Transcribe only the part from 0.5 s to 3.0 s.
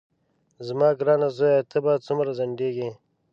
زما ګرانه زویه ته به څومره ځنډېږې.